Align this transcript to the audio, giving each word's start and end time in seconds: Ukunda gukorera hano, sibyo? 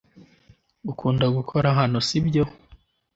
Ukunda 0.91 1.25
gukorera 1.37 1.77
hano, 1.79 1.97
sibyo? 2.07 2.43